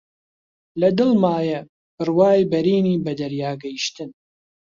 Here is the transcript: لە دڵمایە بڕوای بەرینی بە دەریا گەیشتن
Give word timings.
لە 0.81 0.89
دڵمایە 0.97 1.59
بڕوای 1.97 2.41
بەرینی 2.51 2.95
بە 3.05 3.11
دەریا 3.19 3.51
گەیشتن 3.63 4.09